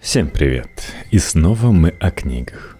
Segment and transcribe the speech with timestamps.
[0.00, 0.94] Всем привет!
[1.10, 2.78] И снова мы о книгах.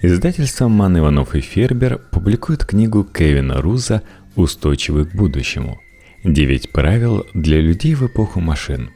[0.00, 4.02] Издательство Ман Иванов и Фербер публикует книгу Кевина Руза
[4.34, 5.78] «Устойчивый к будущему.
[6.24, 8.90] Девять правил для людей в эпоху машин».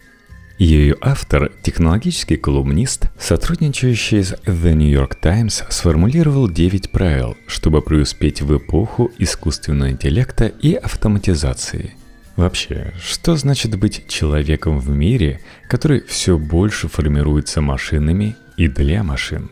[0.58, 8.40] Ее автор, технологический колумнист, сотрудничающий с The New York Times, сформулировал 9 правил, чтобы преуспеть
[8.40, 11.94] в эпоху искусственного интеллекта и автоматизации–
[12.36, 19.50] Вообще, что значит быть человеком в мире, который все больше формируется машинами и для машин?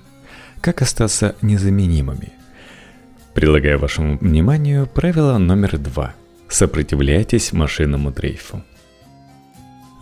[0.60, 2.32] Как остаться незаменимыми?
[3.34, 6.14] Предлагаю вашему вниманию правило номер два.
[6.48, 8.64] Сопротивляйтесь машинному дрейфу.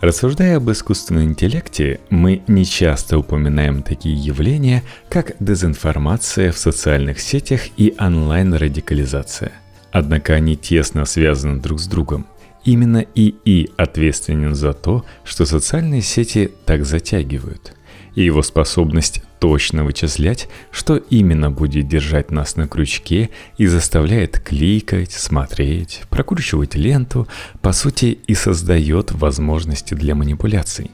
[0.01, 7.61] Рассуждая об искусственном интеллекте, мы не часто упоминаем такие явления, как дезинформация в социальных сетях
[7.75, 9.51] и онлайн-радикализация.
[9.91, 12.25] Однако они тесно связаны друг с другом–
[12.65, 17.73] Именно ИИ ответственен за то, что социальные сети так затягивают.
[18.15, 25.11] И его способность точно вычислять, что именно будет держать нас на крючке и заставляет кликать,
[25.11, 27.27] смотреть, прокручивать ленту,
[27.61, 30.91] по сути и создает возможности для манипуляций.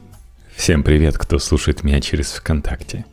[0.54, 3.04] Всем привет, кто слушает меня через ВКонтакте.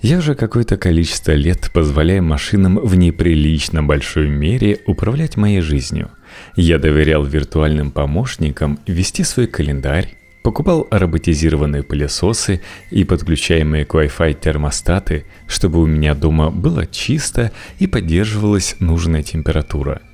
[0.00, 6.10] Я уже какое-то количество лет позволяю машинам в неприлично большой мере управлять моей жизнью.
[6.56, 12.60] Я доверял виртуальным помощникам вести свой календарь, покупал роботизированные пылесосы
[12.90, 20.02] и подключаемые к Wi-Fi термостаты, чтобы у меня дома было чисто и поддерживалась нужная температура–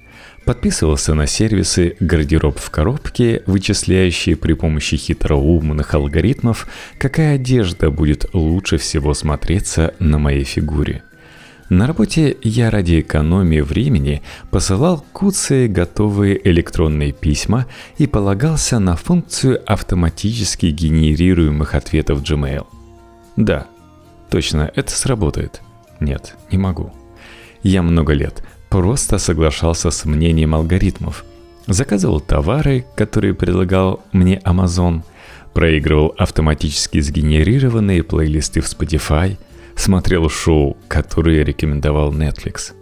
[0.46, 8.78] Подписывался на сервисы «Гардероб в коробке», вычисляющие при помощи хитроумных алгоритмов, какая одежда будет лучше
[8.78, 11.02] всего смотреться на моей фигуре.
[11.68, 17.66] На работе я ради экономии времени посылал куцы готовые электронные письма
[17.98, 22.66] и полагался на функцию автоматически генерируемых ответов Gmail.
[23.36, 23.66] Да,
[24.30, 25.60] точно, это сработает.
[25.98, 26.92] Нет, не могу.
[27.62, 31.24] Я много лет– просто соглашался с мнением алгоритмов.
[31.66, 35.02] Заказывал товары, которые предлагал мне Amazon,
[35.52, 39.38] проигрывал автоматически сгенерированные плейлисты в Spotify,
[39.76, 42.72] смотрел шоу, которые рекомендовал Netflix.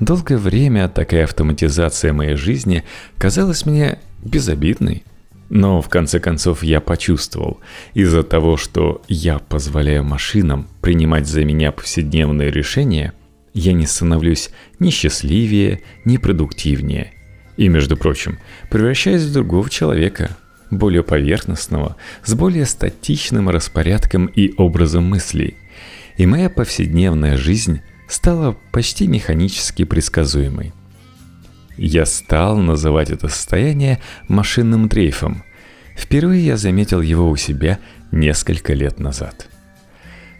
[0.00, 2.84] Долгое время такая автоматизация моей жизни
[3.18, 5.04] казалась мне безобидной.
[5.50, 7.60] Но в конце концов я почувствовал,
[7.92, 13.12] из-за того, что я позволяю машинам принимать за меня повседневные решения–
[13.54, 14.50] я не становлюсь
[14.80, 17.12] ни счастливее, ни продуктивнее.
[17.56, 18.38] И, между прочим,
[18.68, 20.36] превращаюсь в другого человека,
[20.72, 25.56] более поверхностного, с более статичным распорядком и образом мыслей.
[26.16, 30.72] И моя повседневная жизнь стала почти механически предсказуемой.
[31.76, 35.42] Я стал называть это состояние машинным дрейфом.
[35.96, 37.78] Впервые я заметил его у себя
[38.12, 39.48] несколько лет назад–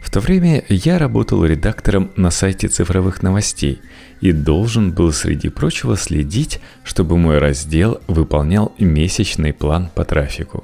[0.05, 3.81] в то время я работал редактором на сайте цифровых новостей
[4.21, 10.63] и должен был, среди прочего, следить, чтобы мой раздел выполнял месячный план по трафику.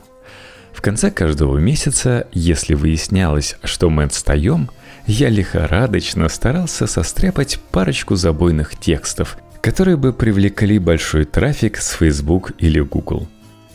[0.71, 4.69] В конце каждого месяца, если выяснялось, что мы отстаем,
[5.07, 12.79] я лихорадочно старался состряпать парочку забойных текстов, которые бы привлекли большой трафик с Facebook или
[12.79, 13.27] Google.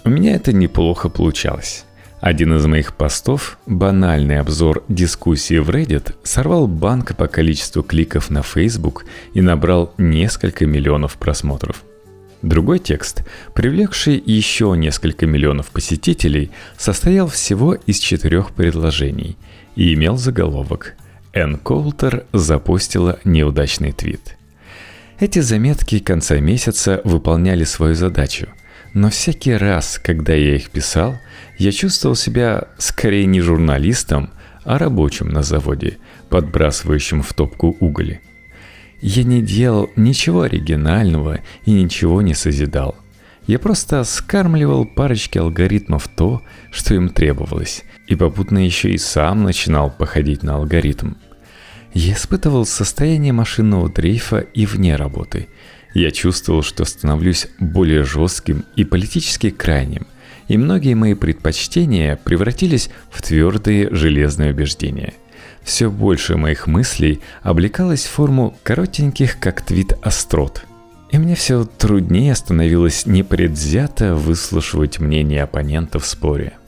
[0.04, 1.84] У меня это неплохо получалось.
[2.20, 8.42] Один из моих постов, банальный обзор дискуссии в Reddit, сорвал банк по количеству кликов на
[8.42, 9.04] Facebook
[9.34, 11.84] и набрал несколько миллионов просмотров.
[12.42, 19.36] Другой текст, привлекший еще несколько миллионов посетителей, состоял всего из четырех предложений
[19.75, 20.94] и имел заголовок
[21.36, 24.36] «Энн Колтер запустила неудачный твит».
[25.20, 28.48] Эти заметки конца месяца выполняли свою задачу–
[28.97, 31.19] но всякий раз, когда я их писал,
[31.58, 34.30] я чувствовал себя скорее не журналистом,
[34.64, 35.98] а рабочим на заводе,
[36.30, 38.20] подбрасывающим в топку уголь.
[39.03, 42.97] Я не делал ничего оригинального и ничего не созидал.
[43.47, 49.91] Я просто скармливал парочке алгоритмов то, что им требовалось, и попутно еще и сам начинал
[49.91, 51.16] походить на алгоритм.
[51.97, 55.48] Я испытывал состояние машинного дрейфа и вне работы–
[55.97, 60.07] я чувствовал, что становлюсь более жестким и политически крайним,
[60.47, 65.15] и многие мои предпочтения превратились в твердые железные убеждения.
[65.63, 70.66] Все больше моих мыслей облекалось в форму коротеньких, как твит, острот.
[71.13, 76.59] И мне все труднее становилось непредвзято выслушивать мнение оппонента в споре–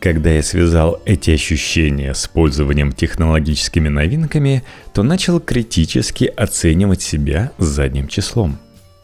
[0.00, 4.64] когда я связал эти ощущения с пользованием технологическими новинками,
[4.94, 8.58] то начал критически оценивать себя задним числом.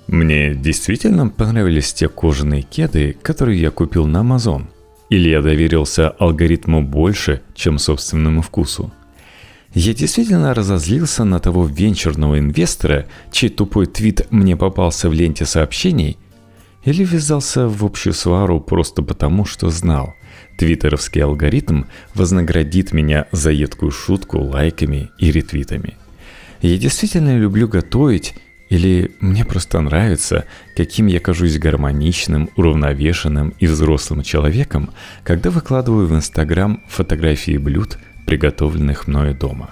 [0.06, 4.66] Мне действительно понравились те кожаные кеды, которые я купил на Amazon.
[5.10, 8.92] Или я доверился алгоритму больше, чем собственному вкусу?
[9.74, 16.16] Я действительно разозлился на того венчурного инвестора, чей тупой твит мне попался в ленте сообщений,
[16.84, 20.14] или ввязался в общую свару просто потому, что знал,
[20.56, 25.94] твиттеровский алгоритм вознаградит меня за едкую шутку лайками и ретвитами.
[26.62, 28.34] Я действительно люблю готовить
[28.68, 30.44] или мне просто нравится,
[30.74, 34.90] каким я кажусь гармоничным, уравновешенным и взрослым человеком,
[35.22, 39.70] когда выкладываю в Инстаграм фотографии блюд, приготовленных мною дома.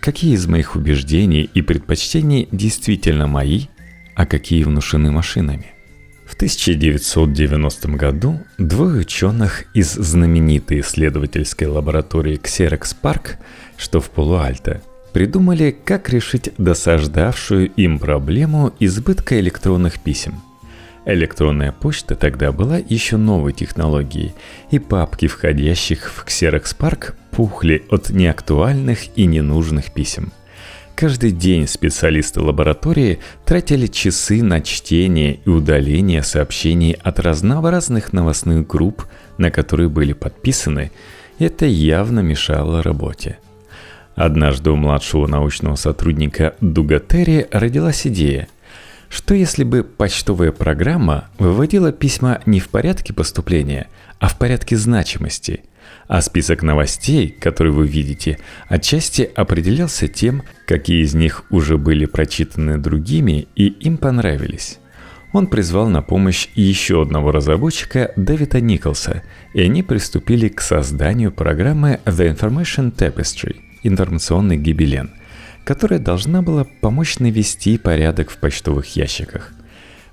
[0.00, 3.66] Какие из моих убеждений и предпочтений действительно мои,
[4.14, 5.73] а какие внушены машинами?
[6.34, 13.36] В 1990 году двое ученых из знаменитой исследовательской лаборатории Xerox Park,
[13.76, 14.82] что в Полуальто,
[15.12, 20.42] придумали, как решить досаждавшую им проблему избытка электронных писем.
[21.06, 24.34] Электронная почта тогда была еще новой технологией,
[24.72, 30.32] и папки входящих в Xerox Park пухли от неактуальных и ненужных писем.
[30.94, 39.06] Каждый день специалисты лаборатории тратили часы на чтение и удаление сообщений от разнообразных новостных групп,
[39.36, 40.92] на которые были подписаны,
[41.40, 43.38] это явно мешало работе.
[44.14, 48.46] Однажды у младшего научного сотрудника Дугатери родилась идея.
[49.08, 53.88] Что если бы почтовая программа выводила письма не в порядке поступления,
[54.20, 55.64] а в порядке значимости,
[56.06, 62.78] а список новостей, которые вы видите, отчасти определялся тем, какие из них уже были прочитаны
[62.78, 64.78] другими и им понравились.
[65.32, 69.22] Он призвал на помощь еще одного разработчика Дэвида Николса,
[69.52, 75.10] и они приступили к созданию программы The Information Tapestry– информационный гибелен,
[75.64, 79.52] которая должна была помочь навести порядок в почтовых ящиках.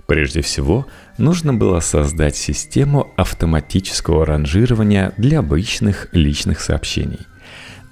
[0.08, 0.88] Прежде всего,
[1.18, 7.20] нужно было создать систему автоматического ранжирования для обычных личных сообщений.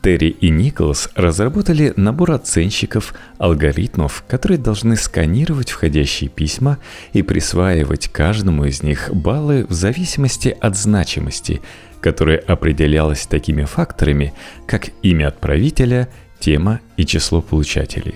[0.02, 6.78] Терри и Николас разработали набор оценщиков, алгоритмов, которые должны сканировать входящие письма
[7.12, 11.62] и присваивать каждому из них баллы в зависимости от значимости,
[12.00, 14.34] которое определялось такими факторами,
[14.68, 16.08] как имя отправителя,
[16.40, 18.16] тема и число получателей.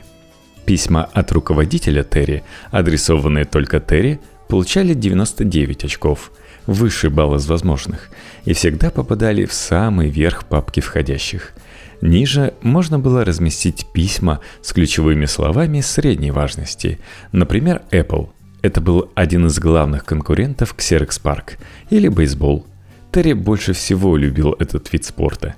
[0.66, 6.32] Письма от руководителя Терри, адресованные только Терри, получали 99 очков,
[6.68, 8.10] высший балл из возможных,
[8.46, 11.54] и всегда попадали в самый верх папки входящих.
[12.02, 17.00] Ниже можно было разместить письма с ключевыми словами средней важности,
[17.32, 18.30] например, Apple.
[18.62, 21.58] Это был один из главных конкурентов Xerox Park
[21.90, 22.66] или бейсбол–
[23.14, 25.54] Терри больше всего любил этот вид спорта.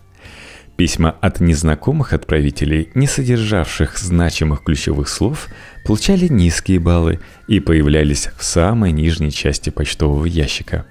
[0.77, 5.48] Письма от незнакомых отправителей, не содержавших значимых ключевых слов,
[5.86, 10.86] получали низкие баллы и появлялись в самой нижней части почтового ящика.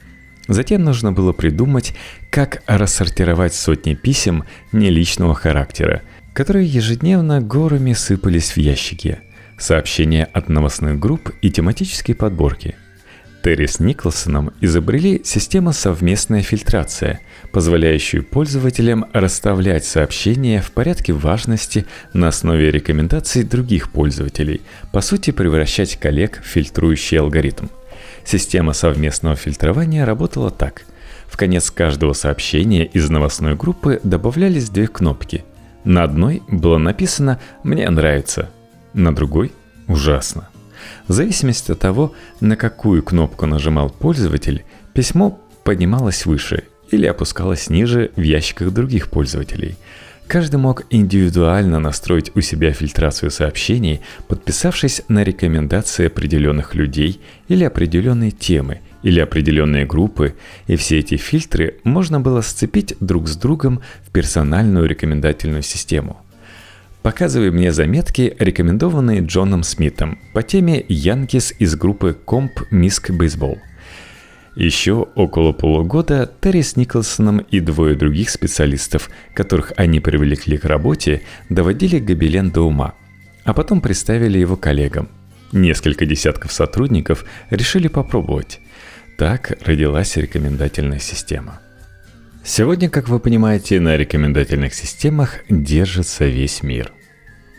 [0.49, 1.95] Затем нужно было придумать,
[2.31, 6.03] как рассортировать сотни писем неличного характера,
[6.33, 9.19] которые ежедневно горами сыпались в ящики,
[9.59, 12.75] сообщения от новостных групп и тематические подборки–
[13.45, 17.21] Терри с Николсоном изобрели систему совместная фильтрация,
[17.53, 24.63] позволяющую пользователям расставлять сообщения в порядке важности на основе рекомендаций других пользователей,
[24.93, 27.67] по сути превращать коллег в фильтрующий алгоритм.
[28.25, 30.87] Система совместного фильтрования работала так.
[31.27, 35.45] В конец каждого сообщения из новостной группы добавлялись две кнопки.
[35.85, 38.49] На одной было написано «Мне нравится»,
[38.95, 39.53] на другой
[39.87, 40.49] «Ужасно».
[41.07, 48.11] В зависимости от того, на какую кнопку нажимал пользователь, письмо поднималось выше или опускалось ниже
[48.17, 49.77] в ящиках других пользователей.
[50.27, 58.31] Каждый мог индивидуально настроить у себя фильтрацию сообщений, подписавшись на рекомендации определенных людей или определенные
[58.31, 60.35] темы, или определенные группы,
[60.67, 66.24] и все эти фильтры можно было сцепить друг с другом в персональную рекомендательную систему.
[67.05, 73.59] Показывай мне заметки, рекомендованные Джоном Смитом по теме Янкис из группы Комп Миск Бейсбол.
[74.57, 81.21] Еще около полугода Терри с Николсоном и двое других специалистов, которых они привлекли к работе,
[81.51, 82.95] доводили гобелен до ума,
[83.45, 85.11] а потом представили его коллегам.
[85.53, 88.61] Несколько десятков сотрудников решили попробовать.
[89.19, 91.61] Так родилась рекомендательная система.
[92.47, 96.93] Сегодня, как вы понимаете, на рекомендательных системах держится весь мир.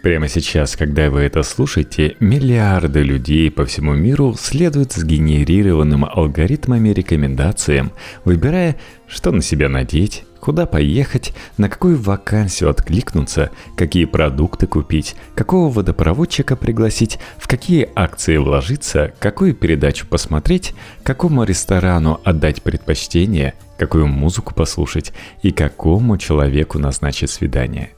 [0.04, 7.94] Прямо сейчас, когда вы это слушаете, миллиарды людей по всему миру следуют сгенерированным алгоритмами рекомендациям,
[8.26, 8.76] выбирая,
[9.08, 16.56] что на себя надеть, куда поехать, на какую вакансию откликнуться, какие продукты купить, какого водопроводчика
[16.56, 25.14] пригласить, в какие акции вложиться, какую передачу посмотреть, какому ресторану отдать предпочтение, какую музыку послушать
[25.42, 27.94] и какому человеку назначить свидание.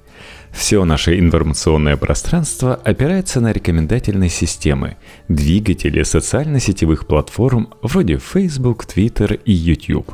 [0.54, 4.96] Все наше информационное пространство опирается на рекомендательные системы,
[5.28, 10.14] двигатели социально-сетевых платформ вроде Facebook, Twitter и YouTube.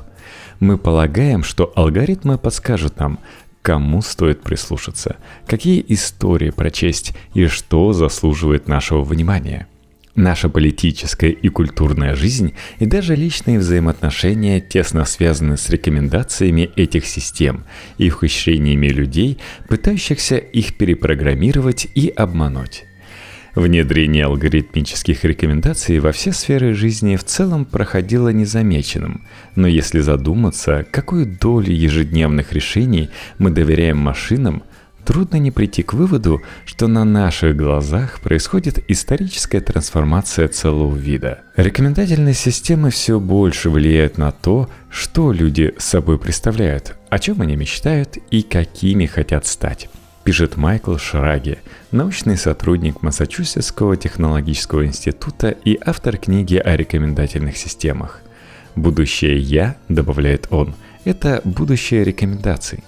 [0.64, 3.20] Мы полагаем, что алгоритмы подскажут нам,
[3.62, 9.68] кому стоит прислушаться, какие истории прочесть и что заслуживает нашего внимания–
[10.16, 17.64] Наша политическая и культурная жизнь и даже личные взаимоотношения тесно связаны с рекомендациями этих систем
[17.98, 22.86] и ухищрениями людей, пытающихся их перепрограммировать и обмануть.
[23.56, 29.22] Внедрение алгоритмических рекомендаций во все сферы жизни в целом проходило незамеченным,
[29.56, 34.64] но если задуматься, какую долю ежедневных решений мы доверяем машинам–
[35.06, 41.42] Трудно не прийти к выводу, что на наших глазах происходит историческая трансформация целого вида.
[41.58, 48.18] Рекомендательные системы все больше влияют на то, что люди собой представляют, о чем они мечтают
[48.32, 49.90] и какими хотят стать
[50.24, 51.58] пишет Майкл Шраги,
[51.92, 58.22] научный сотрудник Массачусетского технологического института и автор книги о рекомендательных системах.
[58.76, 60.74] «Будущее я»,— добавляет он,—
[61.06, 62.84] это будущее рекомендаций.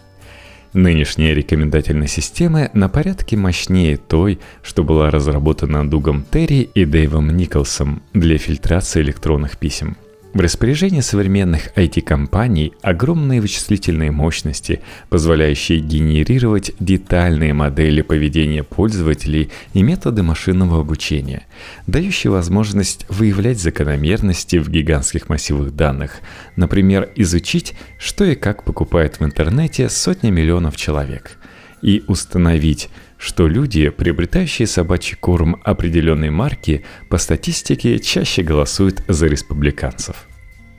[0.73, 8.01] Нынешние рекомендательные системы на порядке мощнее той, что была разработана Дугом Терри и Дэйвом Николсом
[8.13, 9.97] для фильтрации электронных писем–
[10.35, 20.23] в распоряжении современных IT-компаний огромные вычислительные мощности, позволяющие генерировать детальные модели поведения пользователей и методы
[20.23, 21.47] машинного обучения,
[21.87, 26.19] дающие возможность выявлять закономерности в гигантских массивах данных,
[26.57, 31.37] например, изучить, что и как покупает в интернете сотни миллионов человек,
[31.81, 40.27] и установить, что люди, приобретающие собачий корм определенной марки, по статистике чаще голосуют за республиканцев.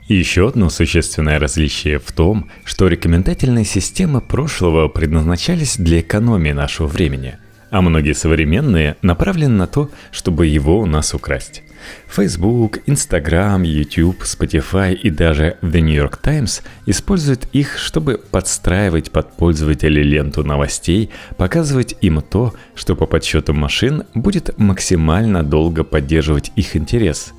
[0.07, 7.37] Еще одно существенное различие в том, что рекомендательные системы прошлого предназначались для экономии нашего времени,
[7.71, 11.63] а многие современные направлены на то, чтобы его у нас украсть.
[12.07, 19.35] Facebook, Instagram, YouTube, Spotify и даже The New York Times используют их, чтобы подстраивать под
[19.37, 26.75] пользователей ленту новостей, показывать им то, что по подсчетам машин будет максимально долго поддерживать их
[26.75, 27.33] интерес.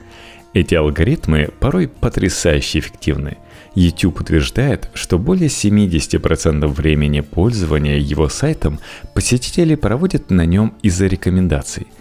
[0.54, 3.37] Эти алгоритмы порой потрясающе эффективны.
[3.75, 8.80] YouTube утверждает, что более 70% времени пользования его сайтом
[9.14, 11.87] посетители проводят на нем из-за рекомендаций–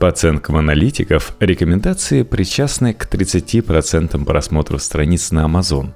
[0.00, 5.90] по оценкам аналитиков, рекомендации причастны к 30% просмотров страниц на Amazon,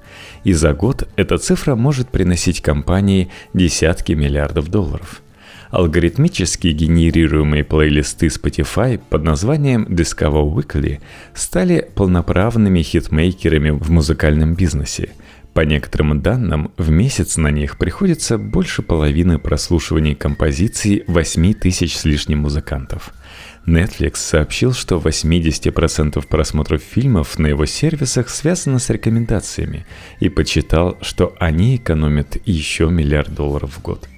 [0.44, 5.22] и за год эта цифра может приносить компании десятки миллиардов долларов.
[5.70, 11.00] Алгоритмически генерируемые плейлисты Spotify под названием Discover Weekly
[11.32, 15.12] стали полноправными хитмейкерами в музыкальном бизнесе.
[15.54, 22.04] По некоторым данным, в месяц на них приходится больше половины прослушиваний композиций 8 тысяч с
[22.04, 23.14] лишним музыкантов–
[23.66, 29.86] Netflix сообщил, что 80% просмотров фильмов на его сервисах связано с рекомендациями
[30.20, 34.08] и почитал, что они экономят еще миллиард долларов в год.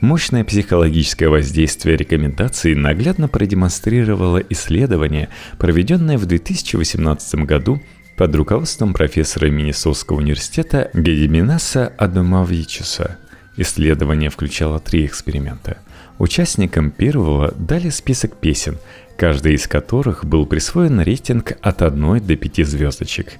[0.00, 7.82] Мощное психологическое воздействие рекомендаций наглядно продемонстрировало исследование, проведенное в 2018 году
[8.16, 13.18] под руководством профессора Миннесотского университета Гедиминаса Адамавичуса.
[13.58, 15.76] Исследование включало три эксперимента–
[16.20, 18.76] Участникам первого дали список песен,
[19.16, 23.38] каждый из которых был присвоен рейтинг от 1 до 5 звездочек.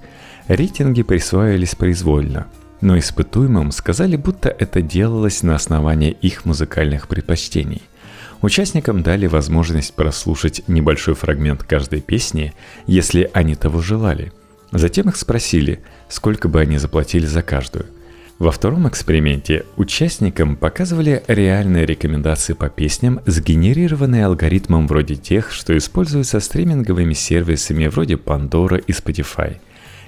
[0.48, 2.46] Рейтинги присваивались произвольно,
[2.80, 7.82] но испытуемым сказали, будто это делалось на основании их музыкальных предпочтений.
[8.40, 12.54] Участникам дали возможность прослушать небольшой фрагмент каждой песни,
[12.86, 14.32] если они того желали.
[14.72, 17.84] Затем их спросили, сколько бы они заплатили за каждую–
[18.40, 26.40] во втором эксперименте участникам показывали реальные рекомендации по песням, сгенерированные алгоритмом вроде тех, что используются
[26.40, 29.58] стриминговыми сервисами вроде Pandora и Spotify.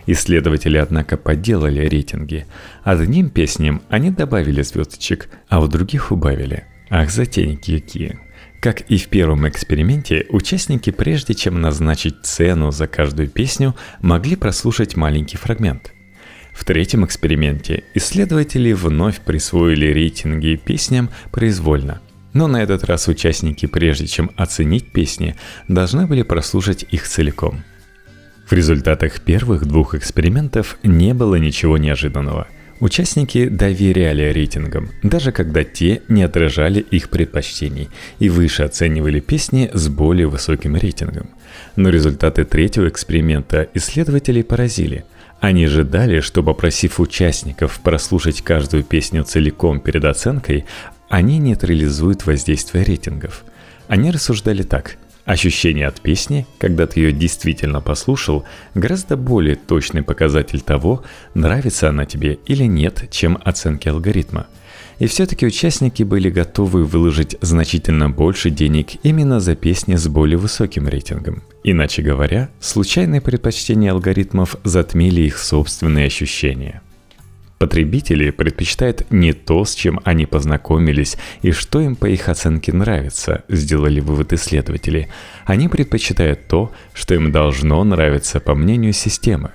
[0.07, 2.47] Исследователи, однако, подделали рейтинги.
[2.85, 6.65] Одним песням они добавили звездочек, а у других убавили.
[6.89, 8.19] Ах, затейники какие.
[8.61, 14.97] Как и в первом эксперименте, участники, прежде чем назначить цену за каждую песню, могли прослушать
[14.97, 15.93] маленький фрагмент–
[16.55, 22.01] в третьем эксперименте исследователи вновь присвоили рейтинги песням произвольно.
[22.33, 25.37] Но на этот раз участники, прежде чем оценить песни,
[25.69, 27.63] должны были прослушать их целиком.
[28.47, 32.49] В результатах первых двух экспериментов не было ничего неожиданного.
[32.81, 39.89] Участники доверяли рейтингам, даже когда те не отражали их предпочтений и выше оценивали песни с
[39.89, 41.31] более высоким рейтингом.
[41.77, 45.05] Но результаты третьего эксперимента исследователей поразили.
[45.43, 50.67] Они ожидали, что попросив участников прослушать каждую песню целиком перед оценкой,
[51.09, 53.45] они нейтрализуют воздействие рейтингов.
[53.89, 58.45] Они рассуждали так– Ощущение от песни, когда ты ее действительно послушал,
[58.75, 64.49] гораздо более точный показатель того, нравится она тебе или нет, чем оценки алгоритма.
[64.99, 70.89] И все-таки участники были готовы выложить значительно больше денег именно за песни с более высоким
[70.89, 71.43] рейтингом.
[71.65, 76.83] Иначе говоря, случайные предпочтения алгоритмов затмили их собственные ощущения–
[77.63, 83.45] Потребители предпочитают не то, с чем они познакомились и что им по их оценке нравится,
[83.49, 85.09] сделали вывод исследователи.
[85.47, 89.53] Они предпочитают то, что им должно нравиться по мнению системы.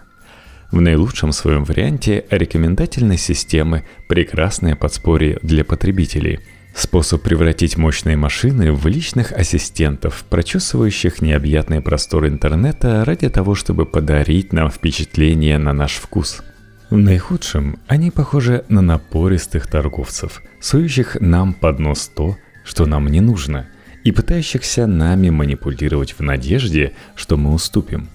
[0.72, 6.40] В наилучшем своем варианте рекомендательные системы– прекрасное подспорье для потребителей–
[6.76, 14.54] Способ превратить мощные машины в личных ассистентов, прочесывающих необъятные просторы интернета ради того, чтобы подарить
[14.54, 16.44] нам впечатление на наш вкус–
[16.90, 23.20] в наихудшем они похожи на напористых торговцев, сующих нам под нос то, что нам не
[23.20, 23.68] нужно,
[24.06, 28.08] и пытающихся нами манипулировать в надежде, что мы уступим.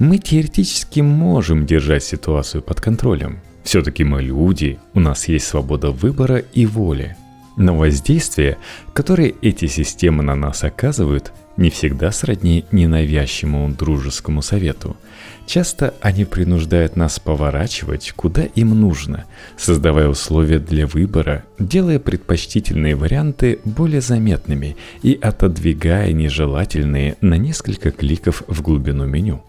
[0.00, 3.38] Мы теоретически можем держать ситуацию под контролем.
[3.62, 7.16] Все-таки мы люди, у нас есть свобода выбора и воли.
[7.56, 8.58] Но воздействие,
[8.92, 14.96] которое эти системы на нас оказывают, не всегда сродни ненавязчивому дружескому совету.
[15.46, 23.60] Часто они принуждают нас поворачивать, куда им нужно, создавая условия для выбора, делая предпочтительные варианты
[23.64, 29.44] более заметными и отодвигая нежелательные на несколько кликов в глубину меню.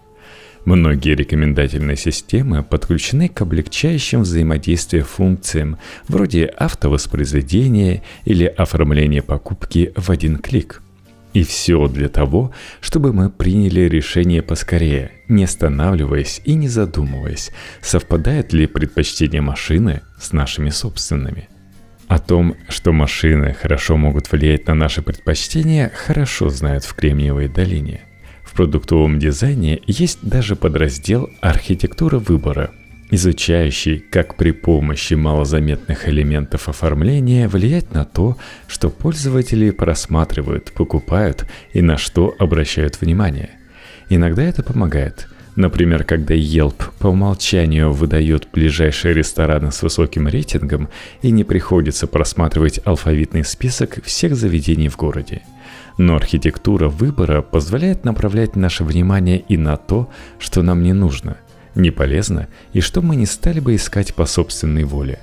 [0.66, 10.36] Многие рекомендательные системы подключены к облегчающим взаимодействие функциям вроде автовоспроизведения или оформления покупки в один
[10.36, 10.82] клик–
[11.36, 17.50] и все для того, чтобы мы приняли решение поскорее, не останавливаясь и не задумываясь,
[17.82, 21.50] совпадает ли предпочтение машины с нашими собственными.
[22.08, 28.05] О том, что машины хорошо могут влиять на наши предпочтения, хорошо знают в Кремниевой долине.
[28.56, 32.70] Продуктовом дизайне есть даже подраздел «Архитектура выбора»,
[33.10, 41.82] изучающий, как при помощи малозаметных элементов оформления влиять на то, что пользователи просматривают, покупают и
[41.82, 43.50] на что обращают внимание.
[44.08, 45.28] Иногда это помогает.
[45.54, 50.88] Например, когда Yelp по умолчанию выдает ближайшие рестораны с высоким рейтингом
[51.20, 55.42] и не приходится просматривать алфавитный список всех заведений в городе.
[55.98, 61.38] Но архитектура выбора позволяет направлять наше внимание и на то, что нам не нужно–
[61.76, 65.20] не полезно и что мы не стали бы искать по собственной воле.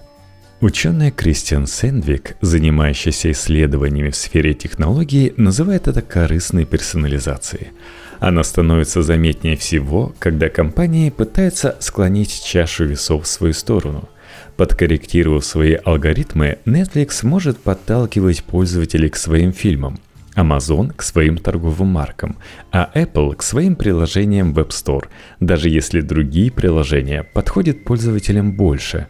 [0.62, 7.72] Ученая Кристиан Сэндвик, занимающаяся исследованиями в сфере технологий, называет это корыстной персонализацией.
[8.20, 14.08] Она становится заметнее всего, когда компании пытаются склонить чашу весов в свою сторону.
[14.56, 20.00] Подкорректировав свои алгоритмы, Netflix может подталкивать пользователей к своим фильмам–
[20.36, 22.38] Amazon к своим торговым маркам,
[22.72, 25.06] а Apple к своим приложениям в App Store,
[25.40, 29.08] даже если другие приложения подходят пользователям больше.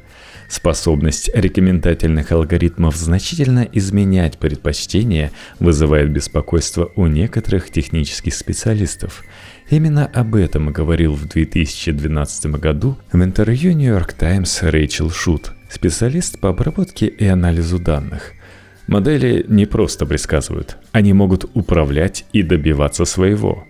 [0.49, 9.23] Способность рекомендательных алгоритмов значительно изменять предпочтения вызывает беспокойство у некоторых технических специалистов.
[9.69, 16.39] Именно об этом говорил в 2012 году в интервью New York Times Рэйчел Шут, специалист
[16.39, 18.33] по обработке и анализу данных–
[18.87, 23.65] Модели не просто предсказывают, они могут управлять и добиваться своего.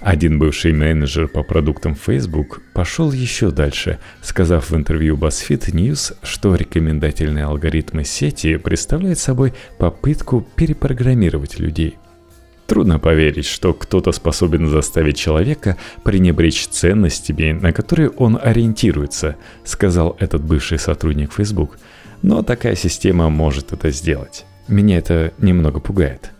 [0.00, 6.54] Один бывший менеджер по продуктам Facebook пошел еще дальше, сказав в интервью BuzzFeed News, что
[6.54, 11.96] рекомендательные алгоритмы сети представляют собой попытку перепрограммировать людей.
[12.66, 20.44] Трудно поверить, что кто-то способен заставить человека пренебречь ценностями, на которые он ориентируется, сказал этот
[20.44, 21.78] бывший сотрудник Facebook–
[22.22, 24.44] но такая система может это сделать.
[24.68, 26.30] Меня это немного пугает.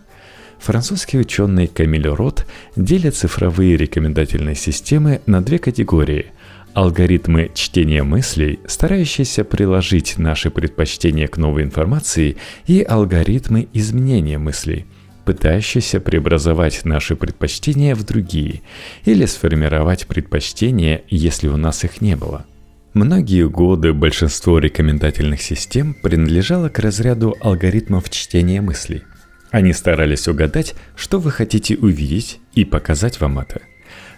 [0.59, 6.27] Французский ученый Камиль Рот делит цифровые рекомендательные системы на две категории–
[6.75, 14.87] алгоритмы чтения мыслей, старающиеся приложить наши предпочтения к новой информации, и алгоритмы изменения мыслей,
[15.25, 18.63] пытающиеся преобразовать наши предпочтения в другие
[19.05, 22.45] или сформировать предпочтения, если у нас их не было–
[22.95, 29.03] Многие годы большинство рекомендательных систем принадлежало к разряду алгоритмов чтения мыслей.
[29.51, 33.63] Они старались угадать, что вы хотите увидеть и показать вам это.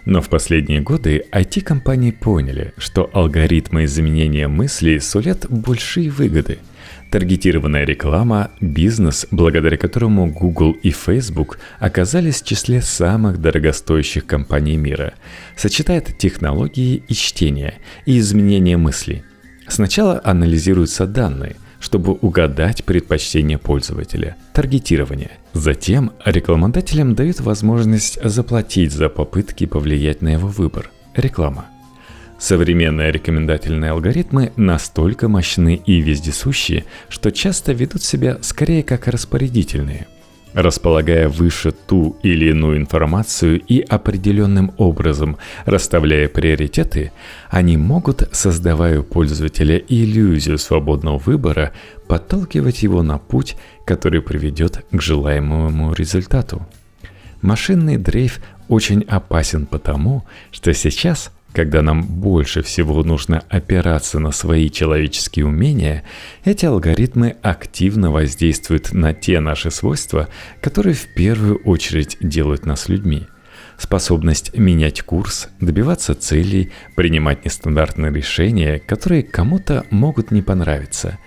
[0.05, 6.59] Но в последние годы IT-компании поняли, что алгоритмы изменения мыслей сулят большие выгоды.
[7.11, 15.13] Таргетированная реклама– бизнес, благодаря которому Google и Facebook оказались в числе самых дорогостоящих компаний мира,
[15.55, 19.23] сочетает технологии и чтение, и изменение мыслей.
[19.67, 25.31] Сначала анализируются данные– чтобы угадать предпочтения пользователя– таргетирование.
[25.53, 31.65] Затем рекламодателям дают возможность заплатить за попытки повлиять на его выбор– реклама.
[32.39, 40.07] Современные рекомендательные алгоритмы настолько мощны и вездесущие, что часто ведут себя скорее как распорядительные–
[40.57, 47.11] располагая выше ту или иную информацию и определенным образом расставляя приоритеты,
[47.49, 51.73] они могут, создавая у пользователя иллюзию свободного выбора,
[52.07, 56.65] подталкивать его на путь, который приведет к желаемому результату.
[57.41, 64.69] Машинный дрейф очень опасен потому, что сейчас– когда нам больше всего нужно опираться на свои
[64.69, 66.03] человеческие умения,
[66.45, 70.29] эти алгоритмы активно воздействуют на те наши свойства,
[70.61, 73.25] которые в первую очередь делают нас людьми–
[73.79, 81.17] способность менять курс, добиваться целей, принимать нестандартные решения, которые кому-то могут не понравиться.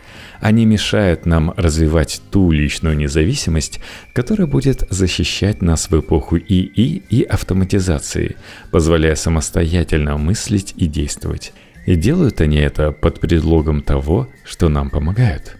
[0.40, 3.81] Они мешают нам развивать ту личную независимость,
[4.12, 8.37] которая будет защищать нас в эпоху ИИ и автоматизации,
[8.70, 11.53] позволяя самостоятельно мыслить и действовать.
[11.87, 15.57] И делают они это под предлогом того, что нам помогают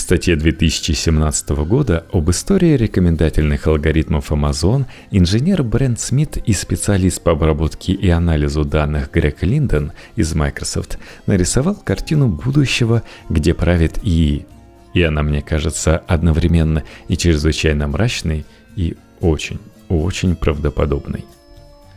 [0.00, 7.92] статье 2017 года об истории рекомендательных алгоритмов Amazon инженер Брент Смит и специалист по обработке
[7.92, 14.46] и анализу данных Грег Линдон из Microsoft нарисовал картину будущего, где правит ИИ.
[14.94, 21.24] И она, мне кажется, одновременно и чрезвычайно мрачной, и очень, очень правдоподобной.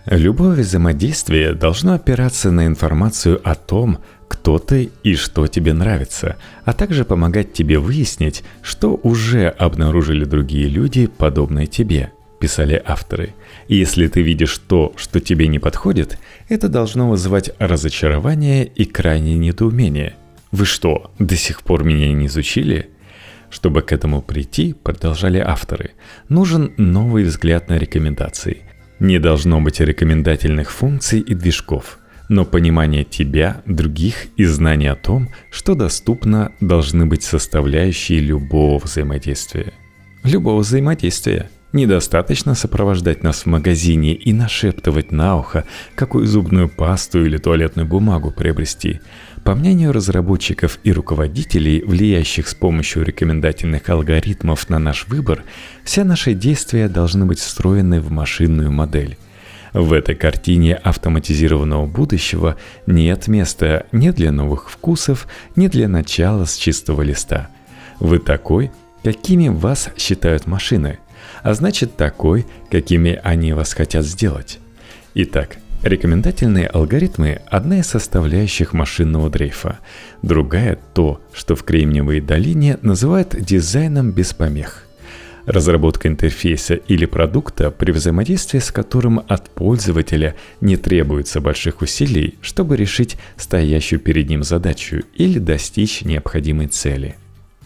[0.05, 6.73] Любое взаимодействие должно опираться на информацию о том, кто ты и что тебе нравится, а
[6.73, 13.33] также помогать тебе выяснить, что уже обнаружили другие люди, подобные тебе, писали авторы.
[13.67, 16.17] И если ты видишь то, что тебе не подходит,
[16.49, 20.15] это должно вызывать разочарование и крайнее недоумение.
[20.51, 22.89] Вы что, до сих пор меня не изучили?
[23.49, 25.91] Чтобы к этому прийти, продолжали авторы,
[26.29, 28.63] нужен новый взгляд на рекомендации.
[28.99, 35.29] Не должно быть рекомендательных функций и движков– но понимание тебя, других и знание о том,
[35.51, 39.73] что доступно, должны быть составляющие любого взаимодействия.
[40.23, 41.49] Любого взаимодействия.
[41.75, 48.31] Недостаточно сопровождать нас в магазине и нашептывать на ухо, какую зубную пасту или туалетную бумагу
[48.31, 49.01] приобрести.
[49.43, 55.43] По мнению разработчиков и руководителей, влияющих с помощью рекомендательных алгоритмов на наш выбор,
[55.83, 59.17] все наши действия должны быть встроены в машинную модель.
[59.75, 62.55] В этой картине автоматизированного будущего
[62.87, 67.49] нет места ни для новых вкусов, ни для начала с чистого листа.
[67.99, 68.71] Вы такой,
[69.03, 70.99] какими вас считают машины,
[71.43, 74.59] а значит такой, какими они вас хотят сделать.
[75.13, 79.79] Итак, Рекомендательные алгоритмы– одна из составляющих машинного дрейфа.
[80.23, 84.84] Другая– то, что в Кремниевой долине называют дизайном без помех.
[85.45, 92.77] Разработка интерфейса или продукта, при взаимодействии с которым от пользователя не требуется больших усилий, чтобы
[92.77, 97.15] решить стоящую перед ним задачу или достичь необходимой цели.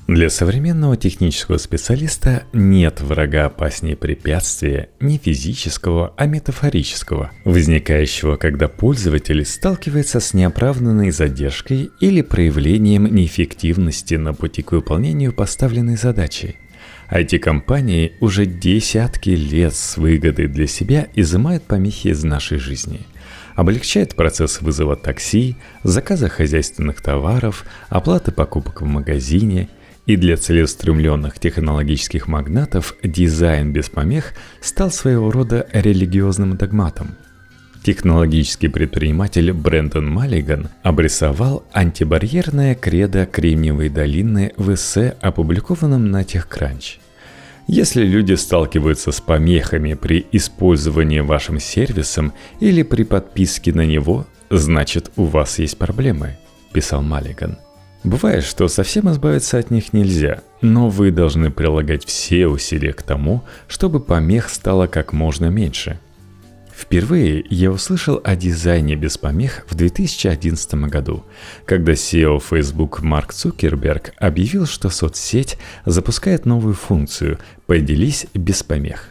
[0.07, 9.45] Для современного технического специалиста нет врага опаснее препятствия не физического, а метафорического, возникающего, когда пользователь
[9.45, 16.55] сталкивается с неоправданной задержкой или проявлением неэффективности на пути к выполнению поставленной задачи–
[17.11, 23.01] IT-компании уже десятки лет с выгодой для себя изымают помехи из нашей жизни.
[23.55, 29.69] Облегчает процесс вызова такси, заказа хозяйственных товаров, оплаты покупок в магазине–
[30.09, 37.15] и для целеустремленных технологических магнатов дизайн без помех стал своего рода религиозным догматом.
[37.83, 46.97] Технологический предприниматель Брэндон Маллиган обрисовал антибарьерное кредо Кремниевой долины в эссе, опубликованном на TechCrunch.
[47.67, 55.11] Если люди сталкиваются с помехами при использовании вашим сервисом или при подписке на него, значит
[55.15, 56.37] у вас есть проблемы,
[56.73, 57.57] писал Маллиган.
[58.03, 63.43] Бывает, что совсем избавиться от них нельзя, но вы должны прилагать все усилия к тому,
[63.67, 65.97] чтобы помех стало как можно меньше–
[66.79, 71.25] Впервые я услышал о дизайне без помех в 2011 году,
[71.65, 77.37] когда CEO Facebook Марк Цукерберг объявил, что соцсеть запускает новую функцию
[77.67, 79.09] «Поделись без помех».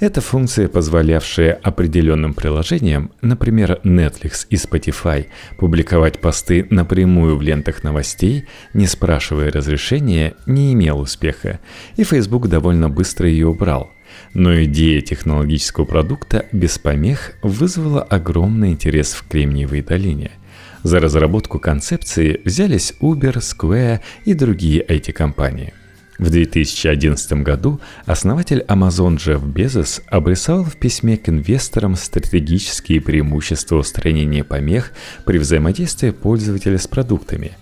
[0.00, 8.46] Это функция, позволявшая определенным приложениям, например, Netflix и Spotify, публиковать посты напрямую в лентах новостей,
[8.74, 11.60] не спрашивая разрешения, не имел успеха,
[11.96, 13.93] и Facebook довольно быстро ее убрал.
[14.32, 20.32] Но идея технологического продукта без помех вызвала огромный интерес в Кремниевой долине–
[20.84, 25.72] за разработку концепции взялись Uber, Square и другие IT-компании–
[26.18, 34.44] в 2011 году основатель Amazon Джефф Безос обрисовал в письме к инвесторам стратегические преимущества устранения
[34.44, 34.92] помех
[35.24, 37.56] при взаимодействии пользователя с продуктами.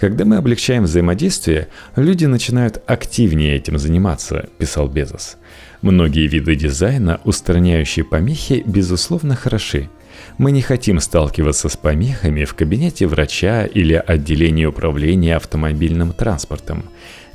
[0.00, 5.36] Когда мы облегчаем взаимодействие, люди начинают активнее этим заниматься, писал Безос.
[5.82, 9.88] Многие виды дизайна, устраняющие помехи, безусловно хороши.
[10.38, 16.84] Мы не хотим сталкиваться с помехами в кабинете врача или отделении управления автомобильным транспортом.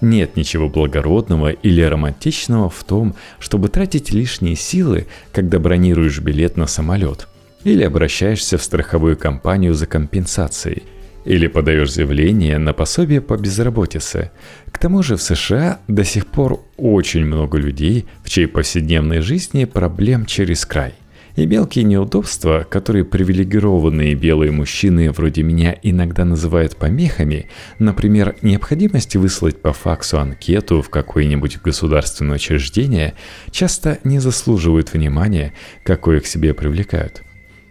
[0.01, 6.65] Нет ничего благородного или романтичного в том, чтобы тратить лишние силы, когда бронируешь билет на
[6.65, 7.27] самолет,
[7.63, 10.83] или обращаешься в страховую компанию за компенсацией,
[11.25, 14.31] или подаешь заявление на пособие по безработице.
[14.71, 19.65] К тому же в США до сих пор очень много людей, в чьей повседневной жизни
[19.65, 20.93] проблем через край.
[21.35, 27.47] И мелкие неудобства, которые привилегированные белые мужчины вроде меня иногда называют помехами,
[27.79, 33.13] например, необходимость выслать по факсу анкету в какое-нибудь государственное учреждение,
[33.49, 35.53] часто не заслуживают внимания,
[35.83, 37.23] какое к себе привлекают.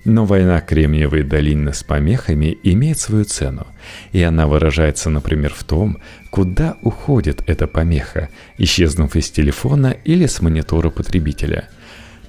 [0.04, 3.66] Но война Кремниевой долины с помехами имеет свою цену,
[4.12, 5.98] и она выражается, например, в том,
[6.30, 11.68] куда уходит эта помеха, исчезнув из телефона или с монитора потребителя–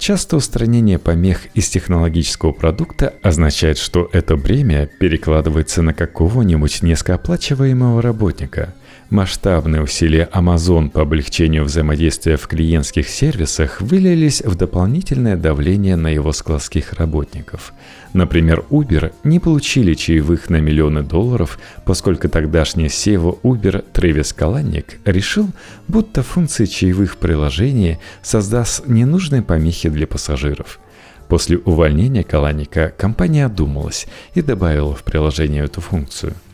[0.02, 8.74] Часто устранение помех из технологического продукта означает, что это бремя перекладывается на какого-нибудь низкооплачиваемого работника–
[9.12, 16.32] Масштабные усилия Amazon по облегчению взаимодействия в клиентских сервисах вылились в дополнительное давление на его
[16.32, 17.74] складских работников.
[18.14, 25.50] Например, Uber не получили чаевых на миллионы долларов, поскольку тогдашний SEO Uber Трэвис Каланник решил,
[25.88, 30.80] будто функция чаевых в приложении создаст ненужные помехи для пассажиров.
[31.28, 36.32] После увольнения Каланника компания одумалась и добавила в приложение эту функцию–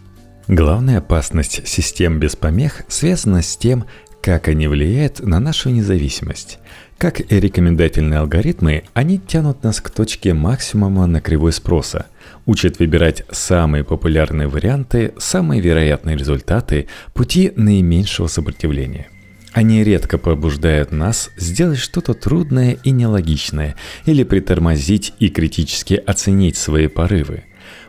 [0.48, 3.84] Главная опасность систем без помех связана с тем,
[4.22, 6.58] как они влияют на нашу независимость.
[6.96, 12.06] Как и рекомендательные алгоритмы, они тянут нас к точке максимума на кривой спроса,
[12.46, 19.08] учат выбирать самые популярные варианты, самые вероятные результаты, пути наименьшего сопротивления.
[19.52, 26.86] Они редко побуждают нас сделать что-то трудное и нелогичное, или притормозить и критически оценить свои
[26.86, 27.44] порывы–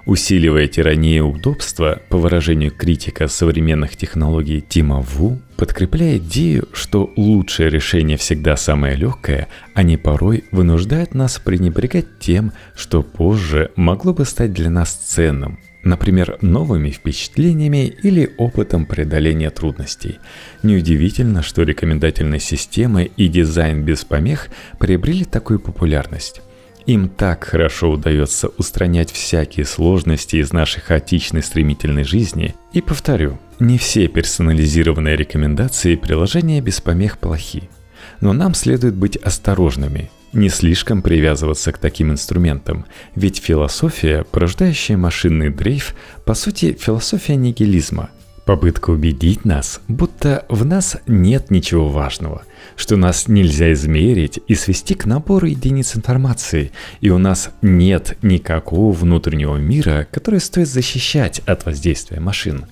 [0.09, 8.17] Усиливая тиранию удобства, по выражению критика современных технологий Тима Ву, подкрепляя идею, что лучшее решение
[8.17, 14.71] всегда самое легкое, они порой вынуждают нас пренебрегать тем, что позже могло бы стать для
[14.71, 20.17] нас ценным, например, новыми впечатлениями или опытом преодоления трудностей.
[20.63, 24.47] Неудивительно, что рекомендательные системы и дизайн без помех
[24.79, 26.41] приобрели такую популярность.
[26.85, 32.55] Им так хорошо удается устранять всякие сложности из нашей хаотичной стремительной жизни.
[32.73, 37.69] И повторю, не все персонализированные рекомендации приложения без помех плохи.
[38.21, 45.49] Но нам следует быть осторожными, не слишком привязываться к таким инструментам, ведь философия, порождающая машинный
[45.49, 48.09] дрейф, по сути философия нигилизма–
[48.49, 52.41] Попытка убедить нас, будто в нас нет ничего важного,
[52.75, 58.91] что нас нельзя измерить и свести к набору единиц информации, и у нас нет никакого
[58.91, 62.65] внутреннего мира, который стоит защищать от воздействия машин.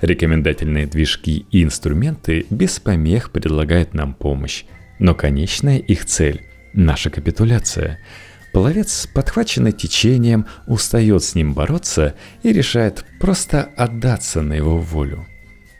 [0.00, 4.64] Рекомендательные движки и инструменты без помех предлагают нам помощь,
[4.98, 8.00] но конечная их цель– наша капитуляция–
[8.52, 15.26] Половец, подхваченный течением, устает с ним бороться и решает просто отдаться на его волю.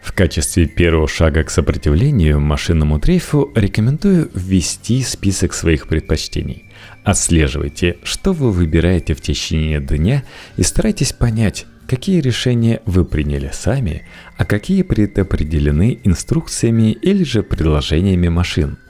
[0.00, 6.64] В качестве первого шага к сопротивлению машинному дрейфу рекомендую ввести список своих предпочтений.
[7.04, 10.22] Отслеживайте, что вы выбираете в течение дня
[10.56, 14.06] и старайтесь понять, какие решения вы приняли сами,
[14.38, 18.78] а какие предопределены инструкциями или же предложениями машин–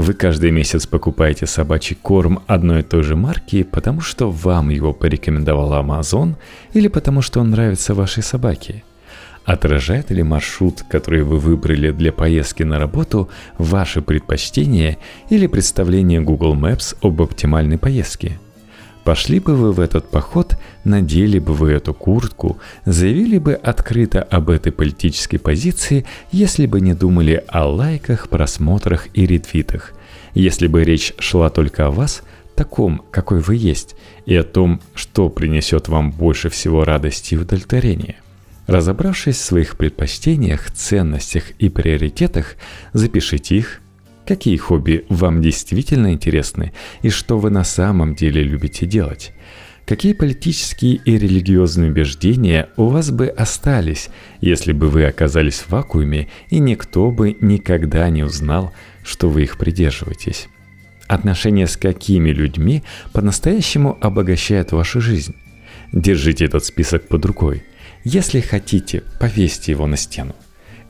[0.00, 4.92] вы каждый месяц покупаете собачий корм одной и той же марки, потому что вам его
[4.92, 6.36] порекомендовал Amazon
[6.72, 8.84] или потому что он нравится вашей собаке.
[9.44, 14.98] Отражает ли маршрут, который вы выбрали для поездки на работу, ваши предпочтения
[15.30, 18.38] или представление Google Maps об оптимальной поездке?
[19.02, 24.50] Пошли бы вы в этот поход, надели бы вы эту куртку, заявили бы открыто об
[24.50, 29.92] этой политической позиции, если бы не думали о лайках, просмотрах и ретвитах.
[30.34, 32.22] Если бы речь шла только о вас,
[32.54, 33.94] таком, какой вы есть,
[34.26, 38.16] и о том, что принесет вам больше всего радости и удовлетворения.
[38.66, 42.56] Разобравшись в своих предпочтениях, ценностях и приоритетах,
[42.92, 43.80] запишите их,
[44.26, 49.32] какие хобби вам действительно интересны и что вы на самом деле любите делать.
[49.88, 54.10] Какие политические и религиозные убеждения у вас бы остались,
[54.42, 59.56] если бы вы оказались в вакууме и никто бы никогда не узнал, что вы их
[59.56, 60.48] придерживаетесь?
[61.06, 62.82] Отношения с какими людьми
[63.14, 65.34] по-настоящему обогащают вашу жизнь?
[65.90, 67.64] Держите этот список под рукой.
[68.04, 70.36] Если хотите, повесьте его на стену.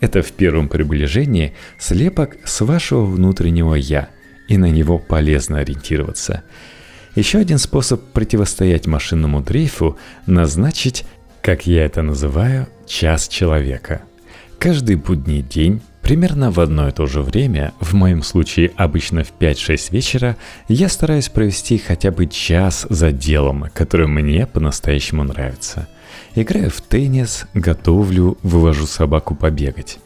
[0.01, 4.09] Это в первом приближении слепок с вашего внутреннего «я»,
[4.49, 6.43] и на него полезно ориентироваться–
[7.15, 11.05] еще один способ противостоять машинному дрейфу– назначить,
[11.43, 14.03] как я это называю, час человека.
[14.59, 19.33] Каждый будний день Примерно в одно и то же время, в моем случае обычно в
[19.39, 25.87] 5-6 вечера, я стараюсь провести хотя бы час за делом, которое мне по-настоящему нравится.
[26.35, 29.99] Играю в теннис, готовлю, вывожу собаку побегать.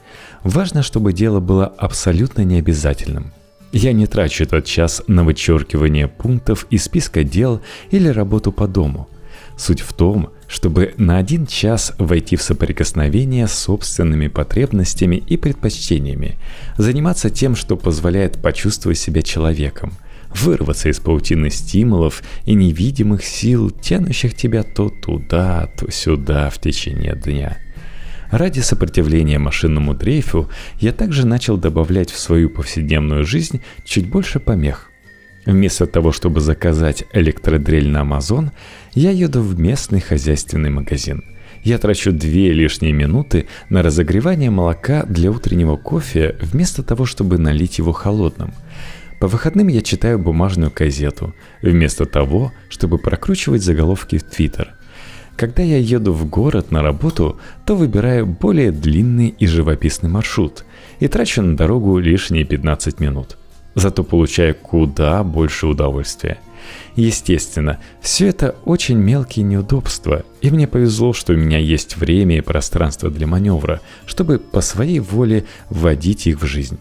[0.42, 3.32] Важно, чтобы дело было абсолютно необязательным.
[3.72, 9.08] Я не трачу этот час на вычеркивание пунктов из списка дел или работу по дому.
[9.56, 16.38] Суть в том, чтобы на один час войти в соприкосновение с собственными потребностями и предпочтениями,
[16.76, 19.94] заниматься тем, что позволяет почувствовать себя человеком,
[20.34, 27.16] вырваться из паутины стимулов и невидимых сил, тянущих тебя то туда, то сюда в течение
[27.16, 27.56] дня–
[28.32, 30.48] Ради сопротивления машинному дрейфу
[30.80, 34.90] я также начал добавлять в свою повседневную жизнь чуть больше помех.
[35.44, 38.50] Вместо того, чтобы заказать электродрель на Amazon,
[38.94, 41.22] я еду в местный хозяйственный магазин.
[41.62, 47.76] Я трачу две лишние минуты на разогревание молока для утреннего кофе вместо того, чтобы налить
[47.76, 48.54] его холодным.
[49.20, 54.74] По выходным я читаю бумажную газету, вместо того, чтобы прокручивать заголовки в Твиттер–
[55.36, 60.64] когда я еду в город на работу, то выбираю более длинный и живописный маршрут
[61.00, 63.38] и трачу на дорогу лишние 15 минут.
[63.74, 66.38] Зато получаю куда больше удовольствия.
[66.94, 72.42] Естественно, все это очень мелкие неудобства, и мне повезло, что у меня есть время и
[72.42, 76.78] пространство для маневра, чтобы по своей воле вводить их в жизнь.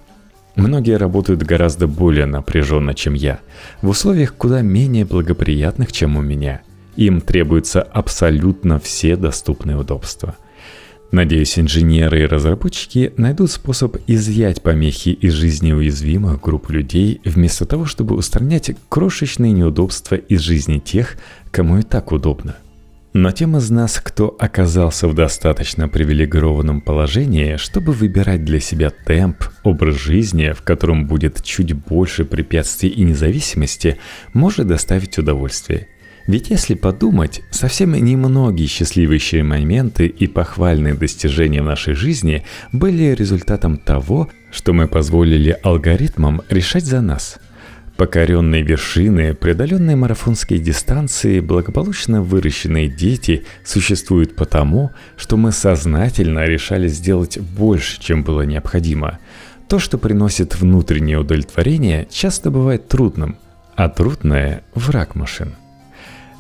[0.56, 3.40] Многие работают гораздо более напряженно, чем я,
[3.82, 6.62] в условиях куда менее благоприятных, чем у меня–
[6.96, 10.36] им требуются абсолютно все доступные удобства.
[11.12, 17.86] Надеюсь, инженеры и разработчики найдут способ изъять помехи из жизни уязвимых групп людей, вместо того,
[17.86, 21.18] чтобы устранять крошечные неудобства из жизни тех,
[21.52, 22.56] кому и так удобно.
[23.14, 29.44] Но тем из нас, кто оказался в достаточно привилегированном положении, чтобы выбирать для себя темп,
[29.64, 33.98] образ жизни, в котором будет чуть больше препятствий и независимости,
[34.32, 35.90] может доставить удовольствие–
[36.28, 43.78] ведь если подумать, совсем немногие счастливейшие моменты и похвальные достижения в нашей жизни были результатом
[43.78, 47.40] того, что мы позволили алгоритмам решать за нас.
[47.98, 57.38] Покоренные вершины, преодоленные марафонские дистанции, благополучно выращенные дети существуют потому, что мы сознательно решали сделать
[57.40, 59.20] больше, чем было необходимо.
[59.68, 63.38] То, что приносит внутреннее удовлетворение, часто бывает трудным,
[63.76, 65.54] а трудное– враг машин.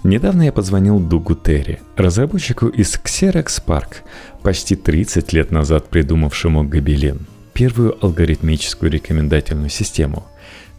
[0.03, 3.97] Недавно я позвонил Дугу Терри, разработчику из Xerox Park,
[4.41, 10.25] почти 30 лет назад придумавшему Гобелин, первую алгоритмическую рекомендательную систему.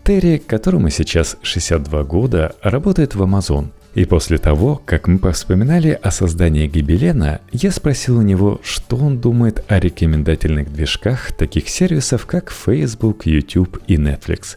[0.03, 3.69] Терри, которому сейчас 62 года, работает в Amazon.
[3.95, 9.21] И после того, как мы повспоминали о создании Гибелена, я спросил у него, что он
[9.21, 14.57] думает о рекомендательных движках таких сервисов, как Facebook, YouTube и Netflix.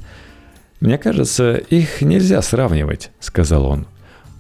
[0.80, 3.88] «Мне кажется, их нельзя сравнивать»,— сказал он.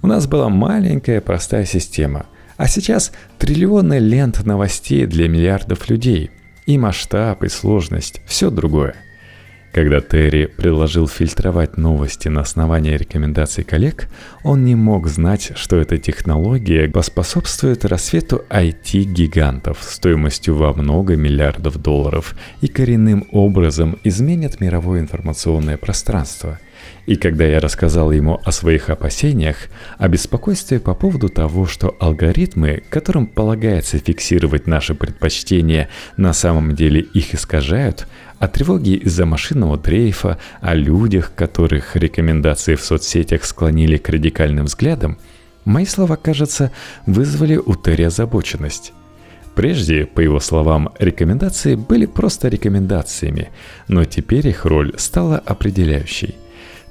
[0.05, 6.29] У нас была маленькая простая система, а сейчас триллионы лент новостей для миллиардов людей.
[6.67, 8.93] И масштаб, и сложность, все другое.
[9.73, 14.07] Когда Терри предложил фильтровать новости на основании рекомендаций коллег,
[14.43, 22.35] он не мог знать, что эта технология поспособствует рассвету IT-гигантов стоимостью во много миллиардов долларов
[22.61, 26.59] и коренным образом изменит мировое информационное пространство–
[27.05, 29.67] и когда я рассказал ему о своих опасениях,
[29.97, 37.01] о беспокойстве по поводу того, что алгоритмы, которым полагается фиксировать наши предпочтения, на самом деле
[37.01, 38.07] их искажают,
[38.39, 45.17] о тревоге из-за машинного дрейфа, о людях, которых рекомендации в соцсетях склонили к радикальным взглядам,
[45.63, 46.71] мои слова, кажется,
[47.05, 48.93] вызвали у Терри озабоченность.
[49.55, 53.49] Прежде, по его словам, рекомендации были просто рекомендациями,
[53.87, 56.35] но теперь их роль стала определяющей.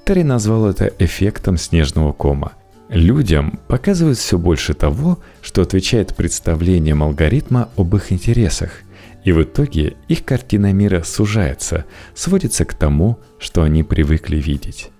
[0.05, 2.53] Терри назвал это эффектом снежного кома.
[2.91, 8.83] Людям показывают все больше того, что отвечает представлениям алгоритма об их интересах,
[9.25, 14.91] и в итоге их картина мира сужается, сводится к тому, что они привыкли видеть.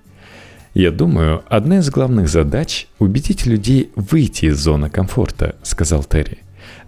[0.73, 6.39] «Я думаю, одна из главных задач– убедить людей выйти из зоны комфорта»,– сказал Терри.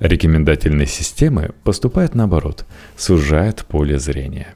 [0.00, 2.64] Рекомендательные системы поступают наоборот,
[2.96, 4.54] сужают поле зрения